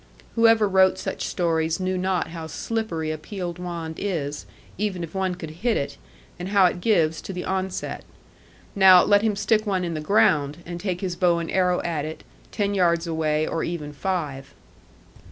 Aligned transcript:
Whoever 0.33 0.67
wrote 0.67 0.97
such 0.97 1.25
stories 1.27 1.79
knew 1.79 1.95
not 1.95 2.29
how 2.29 2.47
slippery 2.47 3.11
a 3.11 3.19
peeled 3.19 3.59
wand 3.59 3.97
is, 3.99 4.47
even 4.79 5.03
if 5.03 5.13
one 5.13 5.35
could 5.35 5.51
hit 5.61 5.77
it, 5.77 5.97
and 6.39 6.49
how 6.49 6.65
it 6.65 6.81
gives 6.81 7.21
to 7.21 7.31
the 7.33 7.45
onset. 7.45 8.03
Now, 8.75 9.03
let 9.03 9.21
him 9.21 9.35
stick 9.35 9.67
one 9.67 9.83
in 9.83 9.93
the 9.93 10.01
ground, 10.01 10.57
and 10.65 10.79
take 10.79 11.01
his 11.01 11.15
bow 11.15 11.37
and 11.37 11.51
arrow 11.51 11.83
at 11.83 12.03
it, 12.03 12.23
ten 12.51 12.73
yards 12.73 13.05
away, 13.05 13.45
or 13.45 13.63
even 13.63 13.93
five. 13.93 14.55